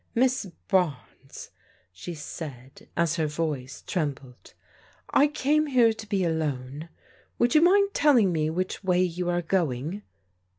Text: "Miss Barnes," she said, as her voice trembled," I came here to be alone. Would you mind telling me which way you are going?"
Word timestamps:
"Miss 0.15 0.47
Barnes," 0.67 1.51
she 1.91 2.15
said, 2.15 2.89
as 2.97 3.17
her 3.17 3.27
voice 3.27 3.83
trembled," 3.85 4.55
I 5.11 5.27
came 5.27 5.67
here 5.67 5.93
to 5.93 6.09
be 6.09 6.23
alone. 6.23 6.89
Would 7.37 7.53
you 7.53 7.61
mind 7.61 7.93
telling 7.93 8.31
me 8.31 8.49
which 8.49 8.83
way 8.83 9.03
you 9.03 9.29
are 9.29 9.43
going?" 9.43 10.01